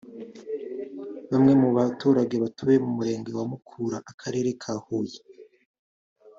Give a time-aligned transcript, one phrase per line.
[1.31, 5.19] bamwe mu baturage batuye Umurenge wa Mukura Akarere ka Huye